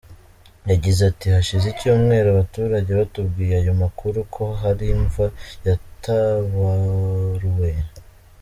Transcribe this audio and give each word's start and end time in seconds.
Yagize 0.69 1.01
ati 1.11 1.25
"Hashize 1.33 1.65
icyumweru 1.69 2.27
abaturage 2.29 2.91
batubwiye 2.99 3.55
ayo 3.61 3.73
makuru 3.81 4.17
ko 4.35 4.43
hari 4.61 4.85
imva 4.95 5.25
yataburuwe. 5.67 7.71